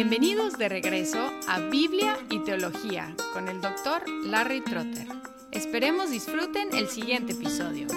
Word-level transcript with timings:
Bienvenidos 0.00 0.56
de 0.56 0.68
regreso 0.68 1.18
a 1.48 1.58
Biblia 1.58 2.16
y 2.30 2.38
Teología 2.44 3.16
con 3.32 3.48
el 3.48 3.60
doctor 3.60 4.04
Larry 4.26 4.60
Trotter. 4.60 5.08
Esperemos 5.50 6.12
disfruten 6.12 6.68
el 6.72 6.86
siguiente 6.86 7.32
episodio. 7.32 7.88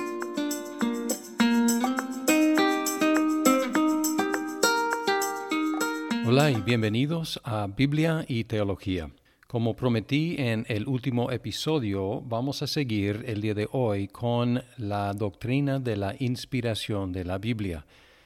Hola 6.26 6.50
y 6.50 6.60
bienvenidos 6.62 7.40
a 7.44 7.68
Biblia 7.68 8.26
y 8.28 8.46
Teología. 8.46 9.12
Como 9.46 9.76
prometí 9.76 10.38
en 10.40 10.66
el 10.70 10.88
último 10.88 11.30
episodio, 11.30 12.22
vamos 12.22 12.64
a 12.64 12.68
seguir 12.68 13.26
el 13.28 13.42
día 13.42 13.54
de 13.54 13.68
hoy 13.72 14.08
con 14.08 14.64
la 14.78 15.14
doctrina 15.14 15.78
de 15.78 15.98
la 15.98 16.16
inspiración 16.18 17.12
de 17.12 17.26
la 17.26 17.38
Biblia. 17.38 17.86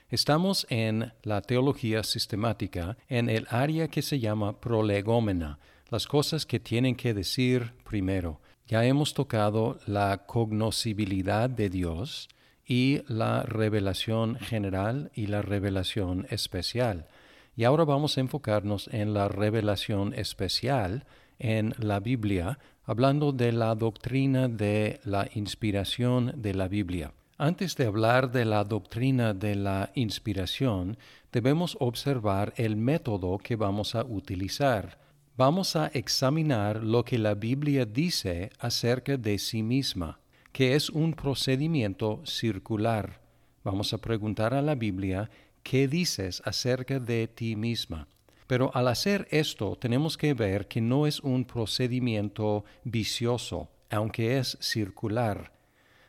Estamos 0.09 0.67
en 0.69 1.13
la 1.23 1.41
teología 1.41 2.03
sistemática 2.03 2.95
en 3.09 3.27
el 3.27 3.47
área 3.49 3.87
que 3.87 4.03
se 4.03 4.19
llama 4.19 4.59
prolegómena, 4.59 5.57
las 5.89 6.05
cosas 6.05 6.45
que 6.45 6.59
tienen 6.59 6.95
que 6.95 7.15
decir 7.15 7.73
primero. 7.83 8.39
Ya 8.67 8.85
hemos 8.85 9.15
tocado 9.15 9.79
la 9.87 10.27
cognoscibilidad 10.27 11.49
de 11.49 11.71
Dios 11.71 12.29
y 12.67 13.01
la 13.07 13.41
revelación 13.43 14.35
general 14.35 15.09
y 15.15 15.25
la 15.25 15.41
revelación 15.41 16.27
especial. 16.29 17.07
Y 17.55 17.63
ahora 17.63 17.83
vamos 17.83 18.17
a 18.17 18.21
enfocarnos 18.21 18.87
en 18.91 19.15
la 19.15 19.27
revelación 19.27 20.13
especial 20.13 21.05
en 21.39 21.73
la 21.79 21.99
Biblia, 21.99 22.59
hablando 22.83 23.31
de 23.31 23.51
la 23.51 23.73
doctrina 23.73 24.49
de 24.49 24.99
la 25.03 25.27
inspiración 25.33 26.31
de 26.35 26.53
la 26.53 26.67
Biblia. 26.67 27.11
Antes 27.37 27.75
de 27.75 27.85
hablar 27.85 28.31
de 28.31 28.45
la 28.45 28.63
doctrina 28.63 29.33
de 29.33 29.55
la 29.55 29.91
inspiración, 29.93 30.97
debemos 31.33 31.75
observar 31.81 32.53
el 32.55 32.77
método 32.77 33.39
que 33.39 33.57
vamos 33.57 33.93
a 33.93 34.05
utilizar. 34.05 34.97
Vamos 35.35 35.75
a 35.75 35.87
examinar 35.87 36.81
lo 36.81 37.03
que 37.03 37.17
la 37.17 37.35
Biblia 37.35 37.85
dice 37.85 38.51
acerca 38.57 39.17
de 39.17 39.37
sí 39.37 39.63
misma, 39.63 40.17
que 40.53 40.75
es 40.75 40.89
un 40.89 41.13
procedimiento 41.13 42.21
circular. 42.25 43.19
Vamos 43.65 43.91
a 43.91 43.97
preguntar 43.97 44.53
a 44.53 44.61
la 44.61 44.75
Biblia, 44.75 45.29
¿qué 45.61 45.89
dices 45.89 46.41
acerca 46.45 47.01
de 47.01 47.27
ti 47.27 47.57
misma? 47.57 48.07
Pero 48.47 48.71
al 48.73 48.87
hacer 48.87 49.27
esto 49.29 49.75
tenemos 49.75 50.17
que 50.17 50.33
ver 50.33 50.69
que 50.69 50.79
no 50.79 51.05
es 51.05 51.19
un 51.19 51.43
procedimiento 51.43 52.63
vicioso, 52.85 53.67
aunque 53.89 54.37
es 54.37 54.57
circular 54.61 55.54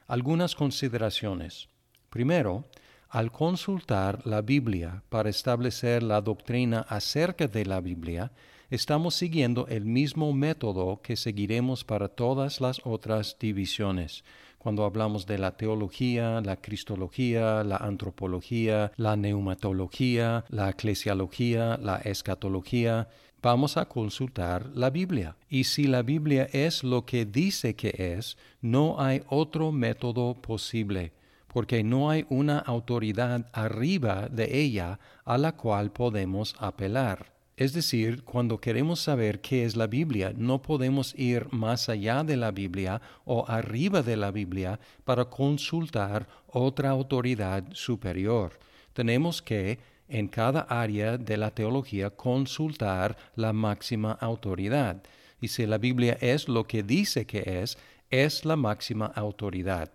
algunas 0.07 0.55
consideraciones. 0.55 1.69
Primero, 2.11 2.65
al 3.09 3.31
consultar 3.31 4.27
la 4.27 4.43
Biblia 4.43 5.03
para 5.09 5.31
establecer 5.31 6.03
la 6.03 6.21
doctrina 6.21 6.81
acerca 6.89 7.47
de 7.47 7.65
la 7.65 7.81
Biblia, 7.81 8.33
estamos 8.71 9.15
siguiendo 9.15 9.67
el 9.69 9.85
mismo 9.85 10.33
método 10.33 11.01
que 11.03 11.17
seguiremos 11.17 11.85
para 11.85 12.09
todas 12.09 12.61
las 12.61 12.81
otras 12.85 13.37
divisiones. 13.39 14.25
Cuando 14.59 14.85
hablamos 14.85 15.27
de 15.27 15.39
la 15.39 15.57
teología, 15.57 16.41
la 16.41 16.57
cristología, 16.57 17.63
la 17.63 17.77
antropología, 17.77 18.91
la 18.97 19.15
neumatología, 19.15 20.45
la 20.49 20.71
eclesiología, 20.71 21.79
la 21.81 21.99
escatología, 21.99 23.09
vamos 23.47 23.77
a 23.77 23.85
consultar 23.85 24.73
la 24.75 24.91
Biblia. 24.91 25.37
Y 25.49 25.63
si 25.63 25.85
la 25.85 26.03
Biblia 26.03 26.49
es 26.53 26.83
lo 26.83 27.07
que 27.07 27.25
dice 27.25 27.77
que 27.77 27.95
es, 27.97 28.37
no 28.61 29.01
hay 29.01 29.23
otro 29.29 29.71
método 29.71 30.35
posible, 30.35 31.13
porque 31.47 31.85
no 31.85 32.11
hay 32.11 32.27
una 32.29 32.59
autoridad 32.59 33.49
arriba 33.53 34.29
de 34.29 34.59
ella 34.59 34.99
a 35.25 35.39
la 35.39 35.53
cual 35.53 35.93
podemos 35.93 36.57
apelar. 36.59 37.37
Es 37.57 37.73
decir, 37.73 38.25
cuando 38.25 38.61
queremos 38.61 38.99
saber 38.99 39.41
qué 39.41 39.65
es 39.65 39.77
la 39.77 39.87
Biblia, 39.87 40.33
no 40.37 40.61
podemos 40.61 41.15
ir 41.17 41.47
más 41.53 41.89
allá 41.89 42.25
de 42.25 42.37
la 42.37 42.51
Biblia 42.51 43.01
o 43.25 43.45
arriba 43.47 44.03
de 44.03 44.17
la 44.17 44.33
Biblia 44.33 44.81
para 45.05 45.27
consultar 45.27 46.27
otra 46.49 46.91
autoridad 46.91 47.63
superior. 47.75 48.59
Tenemos 48.93 49.41
que 49.41 49.79
en 50.09 50.29
cada 50.29 50.61
área 50.61 51.19
de 51.19 51.37
la 51.37 51.51
teología 51.51 52.11
consultar 52.11 53.17
la 53.35 53.53
máxima 53.53 54.13
autoridad. 54.13 55.03
Y 55.41 55.49
si 55.49 55.67
la 55.67 55.79
Biblia 55.79 56.17
es 56.21 56.49
lo 56.49 56.67
que 56.67 56.83
dice 56.83 57.27
que 57.27 57.63
es, 57.63 57.79
es 58.11 58.45
la 58.45 58.57
máxima 58.57 59.07
autoridad. 59.07 59.91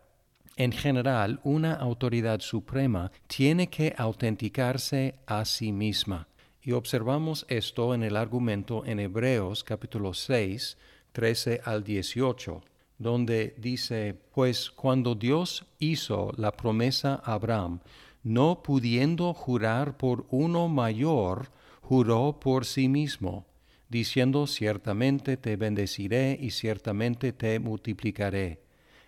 En 0.57 0.71
general, 0.71 1.39
una 1.43 1.73
autoridad 1.73 2.41
suprema 2.41 3.11
tiene 3.27 3.67
que 3.67 3.95
autenticarse 3.97 5.15
a 5.25 5.45
sí 5.45 5.71
misma. 5.71 6.27
Y 6.61 6.73
observamos 6.73 7.45
esto 7.49 7.95
en 7.95 8.03
el 8.03 8.15
argumento 8.15 8.85
en 8.85 8.99
Hebreos 8.99 9.63
capítulo 9.63 10.13
6, 10.13 10.77
13 11.13 11.61
al 11.65 11.83
18, 11.83 12.61
donde 12.99 13.55
dice, 13.57 14.15
pues 14.33 14.69
cuando 14.69 15.15
Dios 15.15 15.65
hizo 15.79 16.31
la 16.37 16.51
promesa 16.51 17.19
a 17.23 17.33
Abraham, 17.33 17.79
no 18.23 18.61
pudiendo 18.63 19.33
jurar 19.33 19.97
por 19.97 20.25
uno 20.29 20.67
mayor, 20.67 21.51
juró 21.81 22.39
por 22.39 22.65
sí 22.65 22.87
mismo, 22.87 23.45
diciendo 23.89 24.47
ciertamente 24.47 25.37
te 25.37 25.55
bendeciré 25.55 26.37
y 26.39 26.51
ciertamente 26.51 27.33
te 27.33 27.59
multiplicaré. 27.59 28.61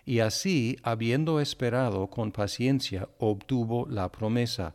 Y 0.04 0.18
así, 0.18 0.76
habiendo 0.82 1.40
esperado 1.40 2.08
con 2.08 2.30
paciencia, 2.30 3.08
obtuvo 3.18 3.86
la 3.88 4.10
promesa. 4.12 4.74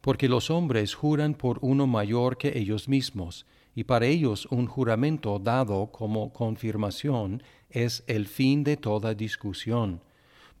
Porque 0.00 0.28
los 0.28 0.50
hombres 0.50 0.94
juran 0.94 1.34
por 1.34 1.58
uno 1.60 1.86
mayor 1.86 2.38
que 2.38 2.56
ellos 2.58 2.88
mismos, 2.88 3.44
y 3.74 3.84
para 3.84 4.06
ellos 4.06 4.46
un 4.50 4.66
juramento 4.66 5.38
dado 5.38 5.92
como 5.92 6.32
confirmación 6.32 7.42
es 7.68 8.02
el 8.06 8.26
fin 8.26 8.64
de 8.64 8.78
toda 8.78 9.14
discusión 9.14 10.00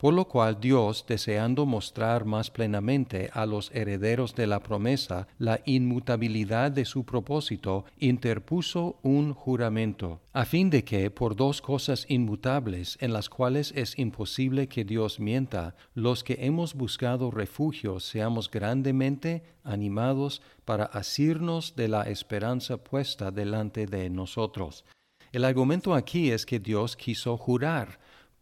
por 0.00 0.14
lo 0.14 0.24
cual 0.24 0.58
Dios, 0.58 1.04
deseando 1.06 1.66
mostrar 1.66 2.24
más 2.24 2.50
plenamente 2.50 3.28
a 3.34 3.44
los 3.44 3.70
herederos 3.74 4.34
de 4.34 4.46
la 4.46 4.60
promesa 4.60 5.28
la 5.38 5.60
inmutabilidad 5.66 6.72
de 6.72 6.86
su 6.86 7.04
propósito, 7.04 7.84
interpuso 7.98 8.96
un 9.02 9.34
juramento, 9.34 10.22
a 10.32 10.46
fin 10.46 10.70
de 10.70 10.84
que, 10.84 11.10
por 11.10 11.36
dos 11.36 11.60
cosas 11.60 12.06
inmutables 12.08 12.96
en 13.02 13.12
las 13.12 13.28
cuales 13.28 13.74
es 13.76 13.98
imposible 13.98 14.68
que 14.68 14.86
Dios 14.86 15.20
mienta, 15.20 15.76
los 15.92 16.24
que 16.24 16.38
hemos 16.40 16.72
buscado 16.72 17.30
refugio 17.30 18.00
seamos 18.00 18.50
grandemente 18.50 19.42
animados 19.64 20.40
para 20.64 20.86
asirnos 20.86 21.76
de 21.76 21.88
la 21.88 22.04
esperanza 22.04 22.78
puesta 22.78 23.30
delante 23.30 23.84
de 23.84 24.08
nosotros. 24.08 24.86
El 25.30 25.44
argumento 25.44 25.94
aquí 25.94 26.30
es 26.30 26.46
que 26.46 26.58
Dios 26.58 26.96
quiso 26.96 27.36
jurar, 27.36 28.00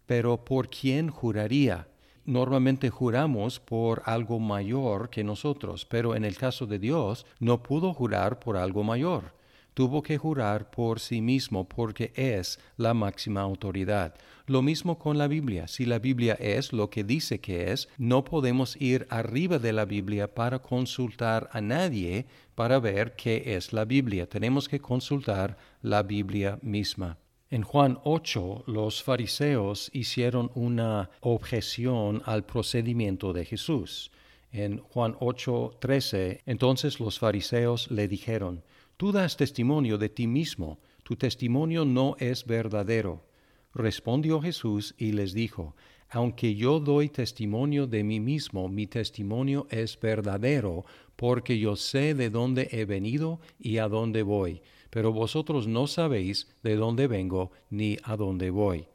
pero 0.08 0.42
¿por 0.42 0.70
quién 0.70 1.10
juraría? 1.10 1.86
Normalmente 2.24 2.88
juramos 2.88 3.60
por 3.60 4.00
algo 4.06 4.40
mayor 4.40 5.10
que 5.10 5.22
nosotros, 5.22 5.84
pero 5.84 6.16
en 6.16 6.24
el 6.24 6.34
caso 6.34 6.66
de 6.66 6.78
Dios 6.78 7.26
no 7.40 7.62
pudo 7.62 7.92
jurar 7.92 8.40
por 8.40 8.56
algo 8.56 8.82
mayor. 8.82 9.34
Tuvo 9.74 10.02
que 10.02 10.16
jurar 10.16 10.70
por 10.70 10.98
sí 10.98 11.20
mismo 11.20 11.68
porque 11.68 12.10
es 12.16 12.58
la 12.78 12.94
máxima 12.94 13.42
autoridad. 13.42 14.14
Lo 14.46 14.62
mismo 14.62 14.98
con 14.98 15.18
la 15.18 15.28
Biblia. 15.28 15.68
Si 15.68 15.84
la 15.84 15.98
Biblia 15.98 16.38
es 16.40 16.72
lo 16.72 16.88
que 16.88 17.04
dice 17.04 17.38
que 17.40 17.70
es, 17.70 17.90
no 17.98 18.24
podemos 18.24 18.80
ir 18.80 19.06
arriba 19.10 19.58
de 19.58 19.74
la 19.74 19.84
Biblia 19.84 20.34
para 20.34 20.60
consultar 20.60 21.50
a 21.52 21.60
nadie 21.60 22.24
para 22.54 22.80
ver 22.80 23.14
qué 23.14 23.56
es 23.56 23.74
la 23.74 23.84
Biblia. 23.84 24.26
Tenemos 24.26 24.70
que 24.70 24.80
consultar 24.80 25.58
la 25.82 26.02
Biblia 26.02 26.58
misma. 26.62 27.18
En 27.50 27.62
Juan 27.62 27.98
8 28.04 28.64
los 28.66 29.02
fariseos 29.02 29.88
hicieron 29.94 30.50
una 30.54 31.08
objeción 31.20 32.20
al 32.26 32.44
procedimiento 32.44 33.32
de 33.32 33.46
Jesús. 33.46 34.10
En 34.52 34.78
Juan 34.78 35.16
8, 35.18 35.78
13, 35.80 36.42
entonces 36.44 37.00
los 37.00 37.18
fariseos 37.18 37.90
le 37.90 38.06
dijeron, 38.06 38.64
Tú 38.98 39.12
das 39.12 39.38
testimonio 39.38 39.96
de 39.96 40.10
ti 40.10 40.26
mismo, 40.26 40.78
tu 41.04 41.16
testimonio 41.16 41.86
no 41.86 42.16
es 42.18 42.44
verdadero. 42.44 43.24
Respondió 43.72 44.42
Jesús 44.42 44.94
y 44.98 45.12
les 45.12 45.32
dijo, 45.32 45.74
Aunque 46.10 46.54
yo 46.54 46.80
doy 46.80 47.08
testimonio 47.08 47.86
de 47.86 48.04
mí 48.04 48.20
mismo, 48.20 48.68
mi 48.68 48.86
testimonio 48.86 49.66
es 49.70 49.98
verdadero, 49.98 50.84
porque 51.18 51.58
yo 51.58 51.76
sé 51.76 52.14
de 52.14 52.30
dónde 52.30 52.70
he 52.72 52.86
venido 52.86 53.40
y 53.60 53.76
a 53.76 53.88
dónde 53.88 54.22
voy 54.22 54.62
pero 54.90 55.12
vosotros 55.12 55.66
no 55.66 55.86
sabéis 55.86 56.48
de 56.62 56.76
dónde 56.76 57.06
vengo 57.06 57.52
ni 57.70 57.98
a 58.02 58.16
dónde 58.16 58.50
voy. 58.50 58.86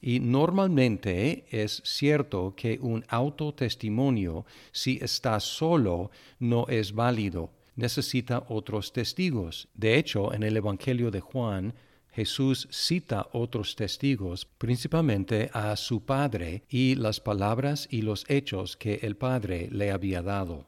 Y 0.00 0.20
normalmente 0.20 1.46
es 1.50 1.82
cierto 1.84 2.54
que 2.56 2.78
un 2.80 3.04
autotestimonio, 3.08 4.46
si 4.70 4.98
está 5.02 5.40
solo, 5.40 6.10
no 6.38 6.66
es 6.68 6.92
válido. 6.92 7.50
Necesita 7.74 8.44
otros 8.48 8.92
testigos. 8.92 9.68
De 9.74 9.98
hecho, 9.98 10.32
en 10.32 10.44
el 10.44 10.56
Evangelio 10.56 11.10
de 11.10 11.20
Juan, 11.20 11.74
Jesús 12.12 12.68
cita 12.70 13.28
otros 13.32 13.74
testigos, 13.74 14.46
principalmente 14.46 15.50
a 15.52 15.74
su 15.76 16.04
Padre 16.04 16.62
y 16.68 16.94
las 16.94 17.20
palabras 17.20 17.88
y 17.90 18.02
los 18.02 18.24
hechos 18.28 18.76
que 18.76 19.00
el 19.02 19.16
Padre 19.16 19.68
le 19.72 19.90
había 19.90 20.22
dado. 20.22 20.67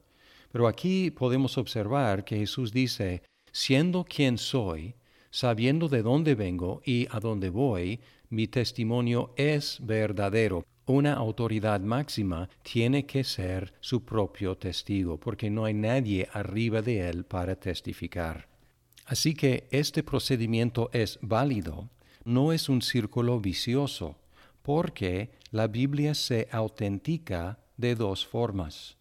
Pero 0.52 0.66
aquí 0.66 1.10
podemos 1.10 1.58
observar 1.58 2.24
que 2.24 2.36
Jesús 2.36 2.72
dice, 2.72 3.22
Siendo 3.52 4.04
quien 4.04 4.38
soy, 4.38 4.94
sabiendo 5.30 5.88
de 5.88 6.02
dónde 6.02 6.34
vengo 6.34 6.82
y 6.84 7.06
a 7.10 7.18
dónde 7.18 7.50
voy, 7.50 8.00
mi 8.28 8.46
testimonio 8.46 9.32
es 9.36 9.78
verdadero. 9.80 10.64
Una 10.86 11.14
autoridad 11.14 11.80
máxima 11.80 12.48
tiene 12.62 13.06
que 13.06 13.24
ser 13.24 13.72
su 13.80 14.04
propio 14.04 14.56
testigo, 14.56 15.18
porque 15.18 15.50
no 15.50 15.64
hay 15.64 15.74
nadie 15.74 16.28
arriba 16.32 16.80
de 16.82 17.08
él 17.08 17.24
para 17.24 17.56
testificar. 17.56 18.48
Así 19.06 19.34
que 19.34 19.66
este 19.70 20.04
procedimiento 20.04 20.90
es 20.92 21.18
válido, 21.22 21.88
no 22.24 22.52
es 22.52 22.68
un 22.68 22.82
círculo 22.82 23.40
vicioso, 23.40 24.16
porque 24.62 25.30
la 25.50 25.66
Biblia 25.66 26.14
se 26.14 26.48
autentica 26.52 27.58
de 27.76 27.96
dos 27.96 28.24
formas. 28.26 28.96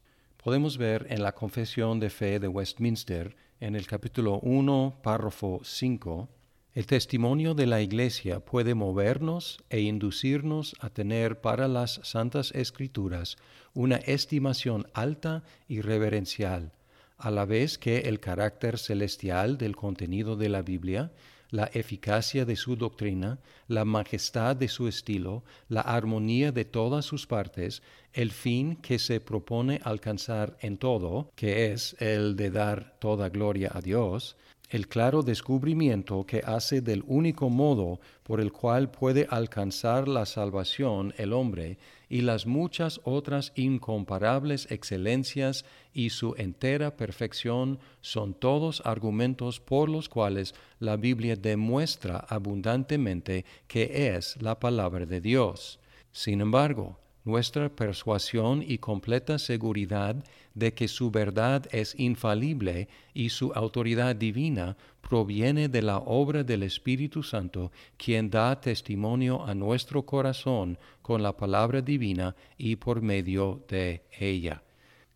Podemos 0.49 0.79
ver 0.79 1.05
en 1.11 1.21
la 1.21 1.35
Confesión 1.35 1.99
de 1.99 2.09
Fe 2.09 2.39
de 2.39 2.47
Westminster, 2.47 3.35
en 3.59 3.75
el 3.75 3.85
capítulo 3.85 4.39
1, 4.39 4.97
párrafo 5.03 5.61
5, 5.63 6.27
el 6.73 6.87
testimonio 6.87 7.53
de 7.53 7.67
la 7.67 7.81
Iglesia 7.81 8.39
puede 8.39 8.73
movernos 8.73 9.59
e 9.69 9.81
inducirnos 9.81 10.75
a 10.79 10.89
tener 10.89 11.39
para 11.39 11.67
las 11.67 12.01
Santas 12.01 12.51
Escrituras 12.55 13.37
una 13.75 13.97
estimación 13.97 14.87
alta 14.95 15.43
y 15.67 15.81
reverencial, 15.81 16.71
a 17.19 17.29
la 17.29 17.45
vez 17.45 17.77
que 17.77 17.99
el 18.09 18.19
carácter 18.19 18.79
celestial 18.79 19.59
del 19.59 19.75
contenido 19.75 20.35
de 20.35 20.49
la 20.49 20.63
Biblia 20.63 21.11
la 21.49 21.69
eficacia 21.73 22.45
de 22.45 22.55
su 22.55 22.75
doctrina, 22.75 23.39
la 23.67 23.85
majestad 23.85 24.55
de 24.55 24.67
su 24.67 24.87
estilo, 24.87 25.43
la 25.67 25.81
armonía 25.81 26.51
de 26.51 26.65
todas 26.65 27.05
sus 27.05 27.25
partes, 27.27 27.81
el 28.13 28.31
fin 28.31 28.75
que 28.75 28.99
se 28.99 29.19
propone 29.19 29.79
alcanzar 29.83 30.57
en 30.61 30.77
todo, 30.77 31.31
que 31.35 31.71
es 31.71 31.95
el 31.99 32.35
de 32.35 32.51
dar 32.51 32.97
toda 32.99 33.29
gloria 33.29 33.71
a 33.73 33.81
Dios, 33.81 34.37
el 34.69 34.87
claro 34.87 35.23
descubrimiento 35.23 36.25
que 36.25 36.41
hace 36.45 36.81
del 36.81 37.03
único 37.07 37.49
modo 37.49 37.99
por 38.23 38.39
el 38.39 38.51
cual 38.51 38.91
puede 38.91 39.25
alcanzar 39.29 40.07
la 40.07 40.25
salvación 40.25 41.13
el 41.17 41.33
hombre 41.33 41.79
y 42.07 42.21
las 42.21 42.45
muchas 42.45 43.01
otras 43.03 43.51
incomparables 43.55 44.69
excelencias 44.71 45.65
y 45.93 46.11
su 46.11 46.35
entera 46.37 46.95
perfección 46.95 47.79
son 48.01 48.33
todos 48.33 48.81
argumentos 48.85 49.59
por 49.59 49.89
los 49.89 50.07
cuales 50.07 50.53
la 50.79 50.97
Biblia 50.97 51.35
demuestra 51.35 52.17
abundantemente 52.29 53.45
que 53.67 54.15
es 54.15 54.39
la 54.41 54.59
palabra 54.59 55.05
de 55.05 55.21
Dios. 55.21 55.79
Sin 56.11 56.41
embargo, 56.41 56.99
nuestra 57.29 57.69
persuasión 57.69 58.63
y 58.65 58.79
completa 58.79 59.37
seguridad 59.37 60.15
de 60.55 60.73
que 60.73 60.87
su 60.87 61.11
verdad 61.11 61.67
es 61.71 61.93
infalible 61.99 62.87
y 63.13 63.29
su 63.29 63.51
autoridad 63.53 64.15
divina 64.15 64.75
proviene 65.07 65.69
de 65.69 65.83
la 65.83 65.99
obra 65.99 66.43
del 66.43 66.63
Espíritu 66.63 67.21
Santo, 67.21 67.71
quien 67.97 68.31
da 68.31 68.59
testimonio 68.59 69.45
a 69.45 69.53
nuestro 69.53 70.05
corazón 70.05 70.79
con 71.03 71.21
la 71.21 71.37
palabra 71.37 71.81
divina 71.81 72.35
y 72.57 72.75
por 72.77 73.01
medio 73.01 73.63
de 73.67 74.01
ella. 74.19 74.63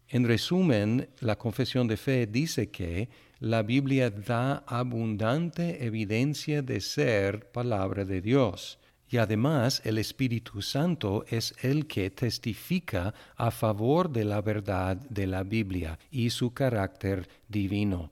En 0.07 0.27
resumen, 0.27 1.09
la 1.19 1.35
confesión 1.35 1.87
de 1.87 1.97
fe 1.97 2.27
dice 2.27 2.69
que 2.69 3.09
la 3.39 3.63
Biblia 3.63 4.11
da 4.11 4.63
abundante 4.67 5.83
evidencia 5.83 6.61
de 6.61 6.79
ser 6.79 7.51
palabra 7.51 8.05
de 8.05 8.21
Dios 8.21 8.77
y 9.13 9.17
además 9.17 9.79
el 9.85 9.99
Espíritu 9.99 10.63
Santo 10.63 11.23
es 11.27 11.53
el 11.61 11.85
que 11.85 12.09
testifica 12.09 13.13
a 13.35 13.51
favor 13.51 14.09
de 14.09 14.25
la 14.25 14.41
verdad 14.41 14.97
de 14.97 15.27
la 15.27 15.43
Biblia 15.43 15.99
y 16.09 16.31
su 16.31 16.51
carácter 16.51 17.29
divino. 17.47 18.09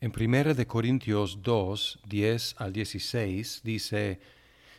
En 0.00 0.10
1 0.10 0.54
de 0.54 0.66
Corintios 0.66 1.42
2, 1.42 2.00
10 2.08 2.56
al 2.58 2.72
16 2.72 3.60
dice, 3.62 4.18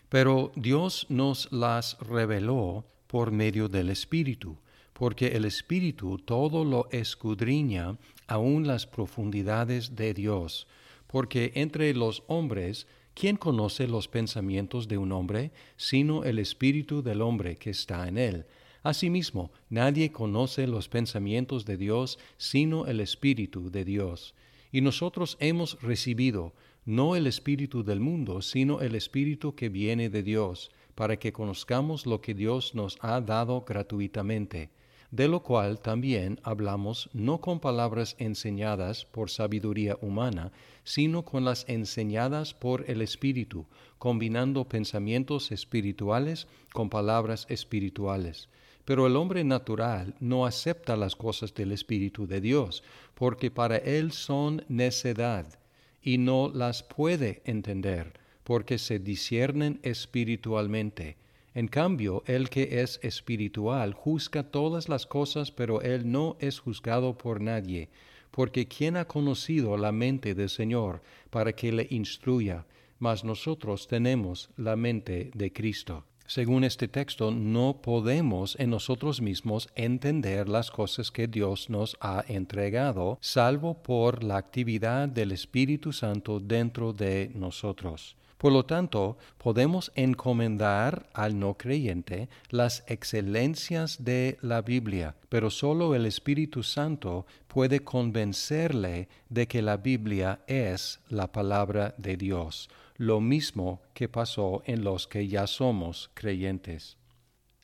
Pero 0.10 0.52
Dios 0.58 1.06
nos 1.08 1.50
las 1.54 1.98
reveló 2.00 2.84
por 3.08 3.32
medio 3.32 3.70
del 3.70 3.90
Espíritu, 3.90 4.58
porque 4.92 5.28
el 5.28 5.46
Espíritu 5.46 6.18
todo 6.18 6.66
lo 6.66 6.90
escudriña 6.92 7.98
aun 8.28 8.68
las 8.68 8.86
profundidades 8.86 9.96
de 9.96 10.14
Dios, 10.14 10.68
porque 11.08 11.54
entre 11.56 11.94
los 11.94 12.24
hombres 12.28 12.86
¿Quién 13.20 13.36
conoce 13.36 13.88
los 13.88 14.08
pensamientos 14.08 14.88
de 14.88 15.00
un 15.00 15.12
hombre 15.12 15.52
sino 15.76 16.24
el 16.24 16.38
espíritu 16.38 17.02
del 17.02 17.24
hombre 17.24 17.56
que 17.56 17.72
está 17.72 18.08
en 18.08 18.20
él? 18.20 18.46
Asimismo, 18.84 19.52
nadie 19.72 20.12
conoce 20.12 20.68
los 20.68 20.88
pensamientos 20.88 21.66
de 21.66 21.78
Dios 21.78 22.20
sino 22.38 22.86
el 22.86 23.00
espíritu 23.00 23.72
de 23.72 23.86
Dios. 23.86 24.36
Y 24.72 24.82
nosotros 24.82 25.36
hemos 25.40 25.82
recibido 25.82 26.54
no 26.86 27.16
el 27.16 27.26
espíritu 27.26 27.84
del 27.84 28.02
mundo, 28.02 28.44
sino 28.44 28.82
el 28.82 28.94
espíritu 28.94 29.56
que 29.56 29.70
viene 29.70 30.12
de 30.12 30.22
Dios, 30.22 30.70
para 30.94 31.18
que 31.18 31.34
conozcamos 31.34 32.06
lo 32.06 32.22
que 32.22 32.36
Dios 32.36 32.76
nos 32.76 33.00
ha 33.02 33.20
dado 33.20 33.66
gratuitamente 33.68 34.70
de 35.12 35.28
lo 35.28 35.42
cual 35.42 35.80
también 35.80 36.40
hablamos 36.44 37.10
no 37.14 37.40
con 37.40 37.60
palabras 37.60 38.16
enseñadas 38.20 39.06
por 39.06 39.30
sabiduría 39.30 39.98
humana, 40.02 40.52
sino 40.84 41.24
con 41.24 41.46
las 41.46 41.66
enseñadas 41.70 42.54
por 42.54 42.90
el 42.90 43.02
Espíritu, 43.02 43.66
combinando 43.98 44.68
pensamientos 44.68 45.52
espirituales 45.52 46.48
con 46.74 46.90
palabras 46.90 47.46
espirituales. 47.50 48.50
Pero 48.84 49.08
el 49.08 49.16
hombre 49.16 49.44
natural 49.44 50.16
no 50.20 50.46
acepta 50.46 50.96
las 50.96 51.16
cosas 51.16 51.54
del 51.54 51.72
Espíritu 51.72 52.28
de 52.28 52.42
Dios, 52.42 52.84
porque 53.16 53.50
para 53.52 53.78
él 53.78 54.12
son 54.12 54.64
necedad, 54.68 55.60
y 56.02 56.18
no 56.18 56.50
las 56.54 56.84
puede 56.84 57.42
entender, 57.46 58.14
porque 58.44 58.78
se 58.78 59.00
disciernen 59.00 59.80
espiritualmente 59.84 61.18
en 61.58 61.68
cambio, 61.68 62.22
el 62.28 62.52
que 62.52 62.84
es 62.84 63.00
espiritual 63.02 63.96
juzga 63.96 64.44
todas 64.44 64.90
las 64.90 65.08
cosas, 65.08 65.52
pero 65.52 65.82
él 65.82 66.12
no 66.12 66.38
es 66.40 66.60
juzgado 66.60 67.18
por 67.18 67.42
nadie, 67.42 67.90
porque 68.30 68.68
¿quién 68.68 68.96
ha 68.96 69.06
conocido 69.06 69.76
la 69.76 69.92
mente 69.92 70.36
del 70.36 70.50
Señor 70.50 71.02
para 71.32 71.54
que 71.54 71.72
le 71.72 71.88
instruya? 71.90 72.68
Mas 73.00 73.24
nosotros 73.24 73.88
tenemos 73.88 74.52
la 74.56 74.76
mente 74.76 75.32
de 75.34 75.52
Cristo. 75.52 76.04
Según 76.28 76.64
este 76.64 76.88
texto, 76.88 77.32
no 77.32 77.82
podemos 77.82 78.56
en 78.60 78.70
nosotros 78.70 79.20
mismos 79.20 79.68
entender 79.74 80.48
las 80.48 80.70
cosas 80.70 81.10
que 81.10 81.28
Dios 81.28 81.72
nos 81.72 81.98
ha 82.02 82.24
entregado, 82.28 83.18
salvo 83.20 83.82
por 83.82 84.24
la 84.24 84.38
actividad 84.38 85.08
del 85.10 85.32
Espíritu 85.32 85.92
Santo 85.92 86.40
dentro 86.40 86.94
de 86.94 87.32
nosotros. 87.34 88.17
Por 88.38 88.54
lo 88.54 88.66
tanto, 88.66 89.18
podemos 89.40 89.92
encomendar 89.96 91.10
al 91.14 91.40
no 91.40 91.56
creyente 91.56 92.30
las 92.50 92.84
excelencias 92.88 94.04
de 94.04 94.38
la 94.42 94.62
Biblia, 94.62 95.16
pero 95.30 95.50
solo 95.50 95.96
el 95.96 96.06
Espíritu 96.06 96.62
Santo 96.62 97.26
puede 97.48 97.80
convencerle 97.80 99.10
de 99.30 99.48
que 99.48 99.64
la 99.64 99.78
Biblia 99.78 100.42
es 100.46 101.00
la 101.10 101.32
palabra 101.32 101.96
de 101.98 102.16
Dios, 102.16 102.70
lo 102.98 103.22
mismo 103.22 103.82
que 103.96 104.08
pasó 104.08 104.62
en 104.66 104.84
los 104.84 105.08
que 105.08 105.28
ya 105.28 105.48
somos 105.48 106.12
creyentes. 106.14 106.98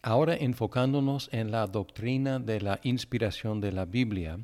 Ahora 0.01 0.35
enfocándonos 0.35 1.29
en 1.31 1.51
la 1.51 1.67
doctrina 1.67 2.39
de 2.39 2.61
la 2.61 2.79
inspiración 2.83 3.61
de 3.61 3.71
la 3.71 3.85
Biblia, 3.85 4.39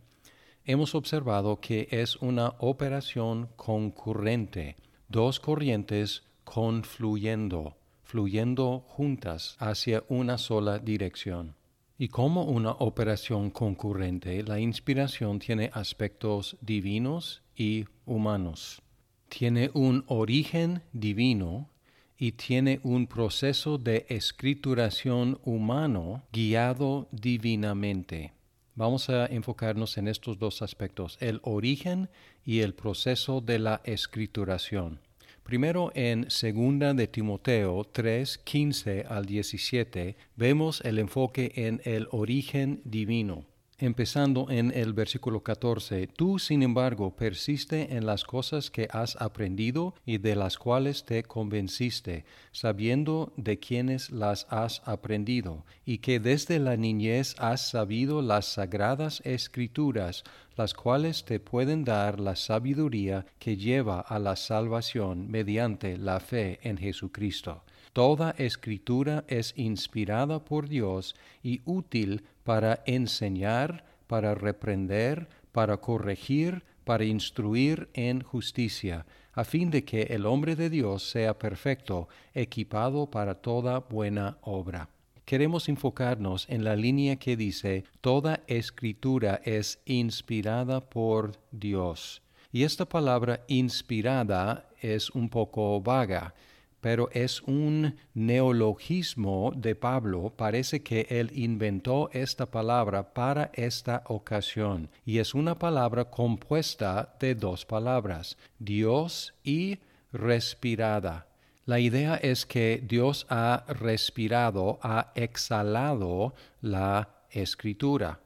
hemos 0.63 0.93
observado 0.93 1.59
que 1.59 1.87
es 1.89 2.15
una 2.17 2.53
operación 2.59 3.49
concurrente, 3.55 4.75
dos 5.09 5.39
corrientes 5.39 6.23
confluyendo, 6.43 7.75
fluyendo 8.03 8.85
juntas 8.87 9.55
hacia 9.59 10.03
una 10.07 10.37
sola 10.37 10.79
dirección. 10.79 11.55
Y 11.97 12.07
como 12.07 12.43
una 12.43 12.71
operación 12.71 13.49
concurrente, 13.49 14.43
la 14.43 14.59
inspiración 14.59 15.39
tiene 15.39 15.69
aspectos 15.73 16.57
divinos 16.61 17.41
y 17.55 17.85
humanos. 18.05 18.81
Tiene 19.27 19.69
un 19.73 20.05
origen 20.07 20.81
divino 20.93 21.69
y 22.17 22.33
tiene 22.33 22.79
un 22.83 23.07
proceso 23.07 23.77
de 23.77 24.05
escrituración 24.09 25.39
humano 25.43 26.23
guiado 26.31 27.07
divinamente. 27.11 28.33
Vamos 28.79 29.09
a 29.09 29.25
enfocarnos 29.25 29.97
en 29.97 30.07
estos 30.07 30.39
dos 30.39 30.61
aspectos, 30.61 31.17
el 31.19 31.41
origen 31.43 32.07
y 32.45 32.61
el 32.61 32.73
proceso 32.73 33.41
de 33.41 33.59
la 33.59 33.81
escrituración. 33.83 35.01
Primero 35.43 35.91
en 35.95 36.21
2 36.21 36.95
de 36.95 37.07
Timoteo 37.07 37.83
3, 37.83 38.37
15 38.37 39.05
al 39.09 39.25
17 39.25 40.15
vemos 40.37 40.79
el 40.85 40.97
enfoque 40.97 41.51
en 41.55 41.81
el 41.83 42.07
origen 42.11 42.81
divino. 42.85 43.43
Empezando 43.79 44.47
en 44.49 44.71
el 44.71 44.93
versículo 44.93 45.41
14, 45.41 46.07
Tú, 46.07 46.39
sin 46.39 46.63
embargo, 46.63 47.15
persiste 47.15 47.95
en 47.95 48.05
las 48.05 48.23
cosas 48.23 48.69
que 48.69 48.87
has 48.91 49.15
aprendido 49.21 49.95
y 50.05 50.17
de 50.17 50.35
las 50.35 50.57
cuales 50.57 51.05
te 51.05 51.23
convenciste, 51.23 52.25
sabiendo 52.51 53.33
de 53.37 53.59
quiénes 53.59 54.09
las 54.11 54.47
has 54.49 54.81
aprendido, 54.85 55.65
y 55.85 55.99
que 55.99 56.19
desde 56.19 56.59
la 56.59 56.77
niñez 56.77 57.35
has 57.39 57.69
sabido 57.69 58.21
las 58.21 58.45
sagradas 58.45 59.21
escrituras, 59.25 60.23
las 60.57 60.73
cuales 60.73 61.23
te 61.23 61.39
pueden 61.39 61.85
dar 61.85 62.19
la 62.19 62.35
sabiduría 62.35 63.25
que 63.39 63.55
lleva 63.55 64.01
a 64.01 64.19
la 64.19 64.35
salvación 64.35 65.29
mediante 65.29 65.97
la 65.97 66.19
fe 66.19 66.59
en 66.63 66.77
Jesucristo. 66.77 67.63
Toda 67.99 68.33
escritura 68.37 69.25
es 69.27 69.53
inspirada 69.57 70.45
por 70.45 70.69
Dios 70.69 71.17
y 71.43 71.59
útil 71.65 72.23
para 72.45 72.81
enseñar, 72.85 73.83
para 74.07 74.33
reprender, 74.35 75.27
para 75.51 75.81
corregir, 75.81 76.63
para 76.85 77.03
instruir 77.03 77.89
en 77.93 78.21
justicia, 78.21 79.05
a 79.33 79.43
fin 79.43 79.69
de 79.69 79.83
que 79.83 80.03
el 80.03 80.25
hombre 80.25 80.55
de 80.55 80.69
Dios 80.69 81.09
sea 81.09 81.37
perfecto, 81.37 82.07
equipado 82.33 83.11
para 83.11 83.35
toda 83.35 83.79
buena 83.79 84.37
obra. 84.43 84.87
Queremos 85.25 85.67
enfocarnos 85.67 86.47
en 86.47 86.63
la 86.63 86.77
línea 86.77 87.17
que 87.17 87.35
dice, 87.35 87.83
toda 87.99 88.43
escritura 88.47 89.41
es 89.43 89.81
inspirada 89.83 90.79
por 90.89 91.33
Dios. 91.51 92.21
Y 92.53 92.63
esta 92.63 92.87
palabra 92.87 93.43
inspirada 93.49 94.69
es 94.79 95.09
un 95.09 95.27
poco 95.27 95.81
vaga 95.81 96.33
pero 96.81 97.09
es 97.11 97.41
un 97.41 97.95
neologismo 98.13 99.51
de 99.55 99.75
Pablo. 99.75 100.33
Parece 100.35 100.81
que 100.81 101.07
él 101.09 101.31
inventó 101.33 102.09
esta 102.13 102.45
palabra 102.45 103.13
para 103.13 103.51
esta 103.53 104.03
ocasión 104.07 104.89
y 105.05 105.19
es 105.19 105.33
una 105.33 105.57
palabra 105.57 106.05
compuesta 106.05 107.15
de 107.19 107.35
dos 107.35 107.65
palabras, 107.65 108.37
Dios 108.59 109.33
y 109.43 109.79
respirada. 110.11 111.27
La 111.65 111.79
idea 111.79 112.15
es 112.15 112.45
que 112.45 112.81
Dios 112.83 113.27
ha 113.29 113.63
respirado, 113.67 114.79
ha 114.81 115.11
exhalado 115.13 116.33
la 116.61 117.09
escritura. 117.29 118.19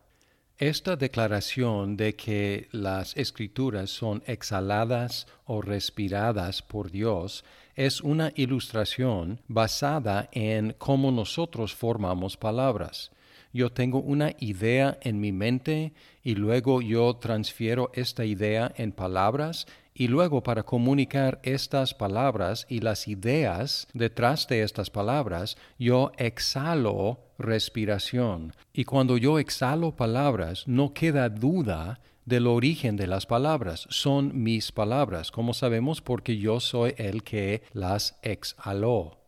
Esta 0.57 0.95
declaración 0.95 1.97
de 1.97 2.15
que 2.15 2.69
las 2.71 3.17
escrituras 3.17 3.89
son 3.89 4.23
exhaladas 4.27 5.27
o 5.45 5.61
respiradas 5.61 6.61
por 6.61 6.89
Dios 6.89 7.43
es 7.75 8.01
una 8.01 8.31
ilustración 8.35 9.39
basada 9.47 10.29
en 10.31 10.75
cómo 10.77 11.11
nosotros 11.11 11.73
formamos 11.73 12.37
palabras. 12.37 13.11
Yo 13.51 13.71
tengo 13.71 13.99
una 13.99 14.31
idea 14.39 14.97
en 15.01 15.19
mi 15.19 15.31
mente 15.31 15.93
y 16.23 16.35
luego 16.35 16.81
yo 16.81 17.15
transfiero 17.17 17.91
esta 17.93 18.25
idea 18.25 18.71
en 18.77 18.91
palabras 18.91 19.67
y 19.93 20.07
luego 20.07 20.41
para 20.41 20.63
comunicar 20.63 21.39
estas 21.43 21.93
palabras 21.93 22.65
y 22.67 22.79
las 22.79 23.07
ideas 23.07 23.87
detrás 23.93 24.47
de 24.47 24.63
estas 24.63 24.89
palabras, 24.89 25.55
yo 25.77 26.11
exhalo 26.17 27.19
respiración. 27.37 28.53
Y 28.73 28.85
cuando 28.85 29.17
yo 29.17 29.37
exhalo 29.37 29.95
palabras, 29.95 30.63
no 30.67 30.93
queda 30.93 31.29
duda 31.29 31.99
del 32.25 32.47
origen 32.47 32.95
de 32.95 33.07
las 33.07 33.25
palabras. 33.25 33.87
Son 33.89 34.43
mis 34.43 34.71
palabras, 34.71 35.31
como 35.31 35.53
sabemos, 35.53 36.01
porque 36.01 36.37
yo 36.37 36.59
soy 36.59 36.93
el 36.97 37.23
que 37.23 37.63
las 37.73 38.17
exhaló. 38.21 39.19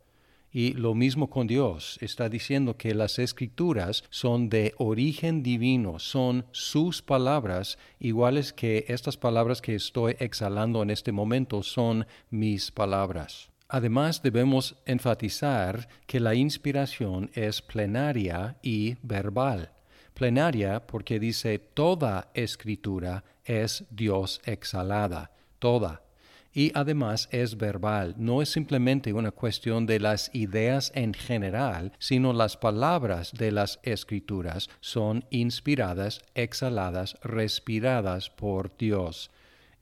Y 0.50 0.72
lo 0.72 0.94
mismo 0.94 1.28
con 1.28 1.46
Dios. 1.46 1.98
Está 2.00 2.30
diciendo 2.30 2.78
que 2.78 2.94
las 2.94 3.18
escrituras 3.18 4.04
son 4.08 4.48
de 4.48 4.72
origen 4.78 5.42
divino, 5.42 5.98
son 5.98 6.46
sus 6.50 7.02
palabras, 7.02 7.78
iguales 8.00 8.54
que 8.54 8.86
estas 8.88 9.18
palabras 9.18 9.60
que 9.60 9.74
estoy 9.74 10.16
exhalando 10.18 10.82
en 10.82 10.90
este 10.90 11.12
momento 11.12 11.62
son 11.62 12.06
mis 12.30 12.70
palabras. 12.70 13.50
Además, 13.68 14.22
debemos 14.22 14.76
enfatizar 14.86 15.88
que 16.06 16.20
la 16.20 16.34
inspiración 16.34 17.30
es 17.34 17.60
plenaria 17.60 18.56
y 18.62 18.96
verbal 19.02 19.75
plenaria 20.16 20.86
porque 20.86 21.20
dice 21.20 21.58
toda 21.58 22.30
escritura 22.32 23.22
es 23.44 23.84
Dios 23.90 24.40
exhalada, 24.46 25.30
toda. 25.58 26.02
Y 26.54 26.72
además 26.74 27.28
es 27.32 27.58
verbal, 27.58 28.14
no 28.16 28.40
es 28.40 28.48
simplemente 28.48 29.12
una 29.12 29.30
cuestión 29.30 29.84
de 29.84 30.00
las 30.00 30.30
ideas 30.34 30.90
en 30.94 31.12
general, 31.12 31.92
sino 31.98 32.32
las 32.32 32.56
palabras 32.56 33.32
de 33.34 33.52
las 33.52 33.78
escrituras 33.82 34.70
son 34.80 35.26
inspiradas, 35.28 36.22
exhaladas, 36.34 37.18
respiradas 37.22 38.30
por 38.30 38.74
Dios. 38.78 39.30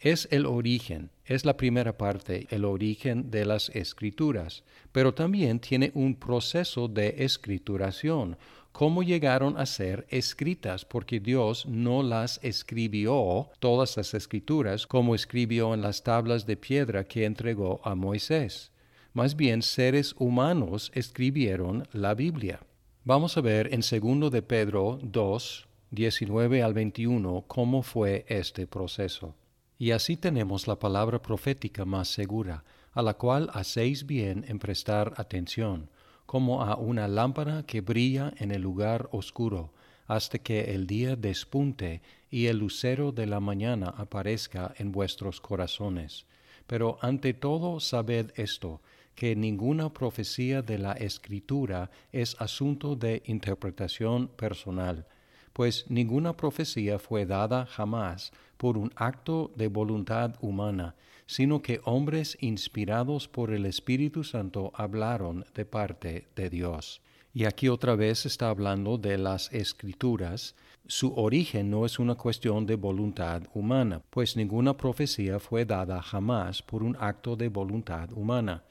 Es 0.01 0.27
el 0.33 0.47
origen, 0.47 1.11
es 1.25 1.45
la 1.45 1.57
primera 1.57 1.97
parte, 1.97 2.49
el 2.51 2.65
origen 2.65 3.31
de 3.31 3.47
las 3.47 3.69
escrituras, 3.69 4.65
pero 4.91 5.15
también 5.15 5.61
tiene 5.61 5.93
un 5.95 6.17
proceso 6.17 6.89
de 6.89 7.15
escrituración, 7.19 8.37
cómo 8.75 9.05
llegaron 9.05 9.57
a 9.57 9.67
ser 9.67 10.05
escritas, 10.11 10.85
porque 10.85 11.21
Dios 11.21 11.65
no 11.65 12.03
las 12.03 12.41
escribió 12.43 13.49
todas 13.61 13.97
las 13.97 14.15
escrituras 14.15 14.89
como 14.89 15.15
escribió 15.15 15.75
en 15.75 15.81
las 15.81 16.03
tablas 16.03 16.45
de 16.45 16.57
piedra 16.57 17.05
que 17.05 17.25
entregó 17.25 17.81
a 17.85 17.95
Moisés. 17.95 18.73
Más 19.13 19.37
bien 19.37 19.63
seres 19.63 20.17
humanos 20.19 20.91
escribieron 20.93 21.87
la 21.93 22.15
Biblia. 22.15 22.59
Vamos 23.05 23.37
a 23.37 23.43
ver 23.43 23.73
en 23.73 23.81
2 23.81 24.33
de 24.33 24.43
Pedro 24.43 24.99
2, 25.05 25.69
19 25.93 26.61
al 26.65 26.75
21 26.75 27.45
cómo 27.47 27.85
fue 27.85 28.27
este 28.27 28.67
proceso. 28.67 29.37
Y 29.79 29.93
así 29.93 30.17
tenemos 30.17 30.67
la 30.67 30.81
palabra 30.81 31.23
profética 31.23 31.85
más 31.85 32.09
segura, 32.09 32.65
a 32.93 33.03
la 33.03 33.15
cual 33.15 33.51
hacéis 33.55 34.05
bien 34.05 34.45
en 34.49 34.59
prestar 34.59 35.15
atención 35.17 35.91
como 36.27 36.63
a 36.63 36.77
una 36.77 37.09
lámpara 37.09 37.65
que 37.65 37.81
brilla 37.81 38.33
en 38.39 38.51
el 38.51 38.63
lugar 38.63 39.09
oscuro, 39.13 39.73
hasta 40.07 40.39
que 40.39 40.75
el 40.75 40.87
día 40.87 41.17
despunte 41.17 42.03
y 42.31 42.47
el 42.47 42.59
lucero 42.59 43.13
de 43.13 43.27
la 43.27 43.41
mañana 43.41 43.95
aparezca 43.97 44.75
en 44.79 44.93
vuestros 44.93 45.41
corazones. 45.41 46.27
Pero 46.67 46.99
ante 47.01 47.35
todo 47.35 47.81
sabed 47.81 48.33
esto, 48.37 48.81
que 49.15 49.37
ninguna 49.37 49.93
profecía 49.93 50.63
de 50.63 50.79
la 50.79 50.93
Escritura 50.93 51.91
es 52.13 52.37
asunto 52.41 52.97
de 52.97 53.23
interpretación 53.27 54.29
personal, 54.29 55.07
pues 55.55 55.87
ninguna 55.89 56.37
profecía 56.37 56.99
fue 56.99 57.25
dada 57.25 57.65
jamás 57.65 58.33
por 58.59 58.77
un 58.77 58.93
acto 58.97 59.53
de 59.57 59.69
voluntad 59.69 60.35
humana, 60.41 60.97
sino 61.27 61.63
que 61.63 61.81
hombres 61.85 62.37
inspirados 62.41 63.29
por 63.29 63.53
el 63.53 63.65
Espíritu 63.65 64.25
Santo 64.25 64.73
hablaron 64.75 65.47
de 65.55 65.65
parte 65.65 66.27
de 66.35 66.51
Dios. 66.51 67.01
Y 67.33 67.45
aquí 67.47 67.69
otra 67.69 67.95
vez 67.95 68.27
está 68.27 68.49
hablando 68.49 68.99
de 68.99 69.17
las 69.17 69.53
escrituras. 69.53 70.57
Su 70.87 71.15
origen 71.15 71.71
no 71.71 71.87
es 71.87 71.99
una 71.99 72.17
cuestión 72.17 72.67
de 72.67 72.75
voluntad 72.75 73.43
humana, 73.55 74.03
pues 74.11 74.37
ninguna 74.37 74.77
profecía 74.77 75.39
fue 75.39 75.65
dada 75.65 76.03
jamás 76.03 76.63
por 76.63 76.83
un 76.83 76.97
acto 76.99 77.37
de 77.37 77.49
voluntad 77.49 78.11
humana. 78.13 78.65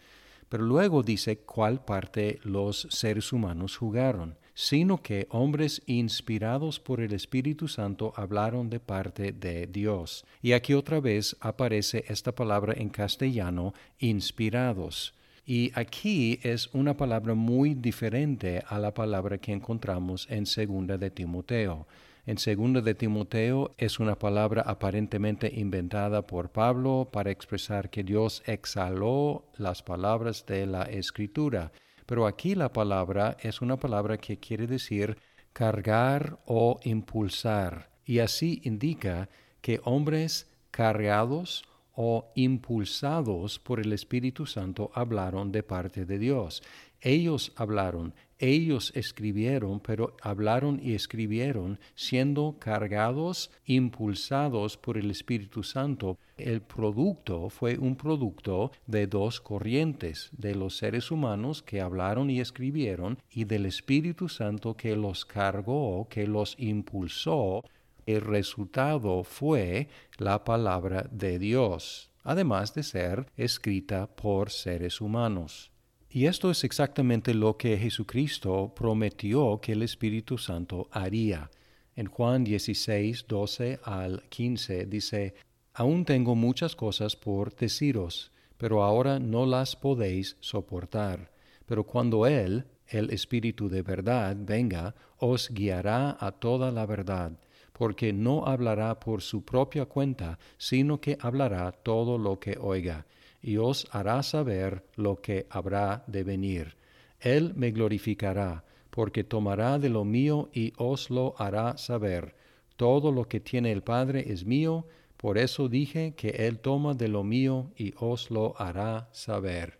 Pero 0.50 0.64
luego 0.64 1.02
dice 1.02 1.40
cuál 1.40 1.84
parte 1.84 2.40
los 2.44 2.88
seres 2.92 3.32
humanos 3.32 3.78
jugaron 3.78 4.36
sino 4.54 5.02
que 5.02 5.28
hombres 5.30 5.82
inspirados 5.86 6.80
por 6.80 7.02
el 7.02 7.14
Espíritu 7.14 7.68
Santo 7.68 8.14
hablaron 8.16 8.70
de 8.70 8.80
parte 8.80 9.32
de 9.32 9.68
Dios. 9.68 10.26
Y 10.42 10.54
aquí 10.54 10.74
otra 10.74 11.00
vez 11.00 11.36
aparece 11.40 12.06
esta 12.08 12.34
palabra 12.34 12.74
en 12.78 12.90
castellano, 12.90 13.74
inspirados. 14.00 15.14
Y 15.46 15.72
aquí 15.76 16.40
es 16.44 16.70
una 16.74 16.96
palabra 16.96 17.34
muy 17.34 17.74
diferente 17.74 18.64
a 18.68 18.80
la 18.80 18.94
palabra 18.94 19.40
que 19.40 19.52
encontramos 19.52 20.28
en 20.30 20.46
segunda 20.46 20.98
de 20.98 21.12
Timoteo. 21.12 21.86
En 22.26 22.38
segunda 22.38 22.80
de 22.80 22.96
Timoteo 22.96 23.72
es 23.78 24.00
una 24.00 24.16
palabra 24.18 24.62
aparentemente 24.66 25.52
inventada 25.54 26.22
por 26.22 26.50
Pablo 26.50 27.10
para 27.12 27.32
expresar 27.32 27.90
que 27.90 28.06
Dios 28.06 28.42
exhaló 28.46 29.44
las 29.58 29.84
palabras 29.84 30.46
de 30.46 30.66
la 30.66 30.84
Escritura. 30.84 31.74
Pero 32.06 32.28
aquí 32.28 32.56
la 32.56 32.74
palabra 32.74 33.38
es 33.42 33.62
una 33.62 33.78
palabra 33.78 34.18
que 34.18 34.40
quiere 34.40 34.68
decir 34.68 35.18
cargar 35.54 36.40
o 36.46 36.80
impulsar, 36.84 37.90
y 38.06 38.20
así 38.20 38.62
indica 38.64 39.30
que 39.62 39.80
hombres 39.84 40.52
cargados 40.72 41.64
o 41.96 42.32
impulsados 42.36 43.60
por 43.60 43.80
el 43.80 43.94
Espíritu 43.94 44.46
Santo 44.46 44.92
hablaron 44.94 45.52
de 45.52 45.64
parte 45.64 46.06
de 46.06 46.18
Dios. 46.18 46.64
Ellos 47.00 47.52
hablaron, 47.56 48.14
ellos 48.44 48.92
escribieron, 48.96 49.80
pero 49.80 50.18
hablaron 50.22 50.80
y 50.84 50.96
escribieron 50.96 51.80
siendo 51.96 52.58
cargados, 52.60 53.52
impulsados 53.66 54.76
por 54.76 54.98
el 54.98 55.10
Espíritu 55.12 55.64
Santo. 55.64 56.18
El 56.38 56.62
producto 56.62 57.50
fue 57.50 57.78
un 57.78 57.96
producto 57.96 58.72
de 58.86 59.08
dos 59.08 59.40
corrientes, 59.40 60.30
de 60.34 60.56
los 60.56 60.76
seres 60.76 61.10
humanos 61.10 61.64
que 61.64 61.80
hablaron 61.80 62.30
y 62.30 62.42
escribieron 62.42 63.18
y 63.32 63.46
del 63.46 63.66
Espíritu 63.66 64.28
Santo 64.28 64.76
que 64.76 64.96
los 64.98 65.24
cargó, 65.24 66.08
que 66.10 66.28
los 66.28 66.56
impulsó. 66.58 67.64
El 68.06 68.22
resultado 68.22 69.24
fue 69.24 69.88
la 70.18 70.44
palabra 70.44 71.08
de 71.10 71.40
Dios, 71.40 72.12
además 72.24 72.74
de 72.74 72.84
ser 72.84 73.26
escrita 73.38 74.08
por 74.08 74.50
seres 74.50 75.00
humanos. 75.00 75.73
Y 76.16 76.28
esto 76.28 76.52
es 76.52 76.64
exactamente 76.64 77.34
lo 77.34 77.58
que 77.58 77.76
Jesucristo 77.76 78.72
prometió 78.76 79.60
que 79.60 79.72
el 79.72 79.82
Espíritu 79.82 80.38
Santo 80.38 80.88
haría. 80.92 81.50
En 81.96 82.06
Juan 82.06 82.44
16, 82.44 83.26
12 83.28 83.80
al 83.84 84.22
15 84.30 84.86
dice, 84.86 85.34
Aún 85.74 86.06
tengo 86.06 86.36
muchas 86.36 86.76
cosas 86.76 87.16
por 87.16 87.56
deciros, 87.56 88.32
pero 88.60 88.84
ahora 88.84 89.18
no 89.18 89.48
las 89.48 89.76
podéis 89.76 90.38
soportar. 90.40 91.32
Pero 91.66 91.84
cuando 91.84 92.28
Él, 92.28 92.66
el 92.90 93.10
Espíritu 93.10 93.68
de 93.68 93.82
verdad, 93.82 94.38
venga, 94.40 94.94
os 95.18 95.50
guiará 95.50 96.16
a 96.20 96.32
toda 96.32 96.70
la 96.70 96.86
verdad, 96.86 97.32
porque 97.72 98.14
no 98.14 98.46
hablará 98.46 99.00
por 99.00 99.24
su 99.24 99.44
propia 99.44 99.88
cuenta, 99.88 100.38
sino 100.60 101.02
que 101.02 101.18
hablará 101.20 101.72
todo 101.72 102.20
lo 102.20 102.40
que 102.40 102.56
oiga 102.62 103.08
y 103.44 103.58
os 103.58 103.86
hará 103.92 104.24
saber 104.24 104.86
lo 104.96 105.22
que 105.22 105.46
habrá 105.50 106.04
de 106.08 106.24
venir. 106.24 106.78
Él 107.20 107.54
me 107.56 107.72
glorificará, 107.72 108.64
porque 108.90 109.24
tomará 109.24 109.78
de 109.78 109.90
lo 109.90 110.06
mío 110.06 110.50
y 110.54 110.74
os 110.78 111.10
lo 111.10 111.36
hará 111.38 111.78
saber. 111.78 112.36
Todo 112.78 113.12
lo 113.12 113.28
que 113.28 113.40
tiene 113.40 113.72
el 113.72 113.84
Padre 113.84 114.32
es 114.32 114.46
mío, 114.46 114.88
por 115.18 115.38
eso 115.38 115.68
dije 115.68 116.16
que 116.16 116.30
Él 116.30 116.60
toma 116.60 116.94
de 116.94 117.08
lo 117.08 117.24
mío 117.24 117.72
y 117.78 117.94
os 117.98 118.32
lo 118.32 118.60
hará 118.60 119.10
saber. 119.12 119.80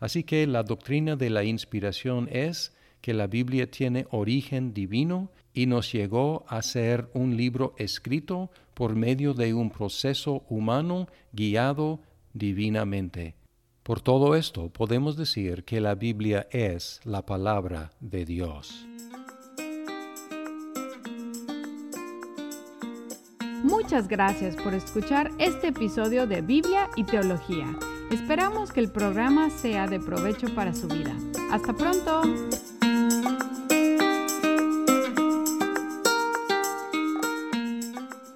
Así 0.00 0.24
que 0.24 0.46
la 0.46 0.62
doctrina 0.62 1.16
de 1.16 1.30
la 1.30 1.44
inspiración 1.44 2.28
es 2.30 2.74
que 3.00 3.14
la 3.14 3.26
Biblia 3.26 3.70
tiene 3.70 4.06
origen 4.10 4.72
divino 4.74 5.30
y 5.52 5.66
nos 5.66 5.92
llegó 5.92 6.44
a 6.48 6.62
ser 6.62 7.08
un 7.14 7.36
libro 7.36 7.74
escrito 7.78 8.50
por 8.74 8.94
medio 8.94 9.34
de 9.34 9.52
un 9.54 9.70
proceso 9.70 10.44
humano 10.48 11.08
guiado 11.32 12.00
divinamente. 12.32 13.34
Por 13.82 14.00
todo 14.00 14.34
esto 14.34 14.68
podemos 14.68 15.16
decir 15.16 15.64
que 15.64 15.80
la 15.80 15.94
Biblia 15.94 16.46
es 16.50 17.00
la 17.04 17.24
palabra 17.26 17.90
de 18.00 18.24
Dios. 18.24 18.86
Muchas 23.62 24.08
gracias 24.08 24.56
por 24.56 24.72
escuchar 24.72 25.30
este 25.38 25.68
episodio 25.68 26.26
de 26.26 26.40
Biblia 26.40 26.88
y 26.96 27.04
Teología. 27.04 27.66
Esperamos 28.10 28.72
que 28.72 28.80
el 28.80 28.90
programa 28.90 29.50
sea 29.50 29.86
de 29.86 30.00
provecho 30.00 30.54
para 30.54 30.74
su 30.74 30.88
vida. 30.88 31.14
Hasta 31.50 31.74
pronto. 31.74 32.22